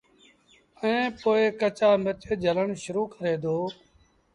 ائيٚݩ 0.81 1.15
پو 1.19 1.31
ڪچآ 1.59 1.89
مرچ 2.03 2.23
جھلڻ 2.43 2.67
شرو 2.83 3.03
ڪري 3.13 3.33
دو 3.43 3.57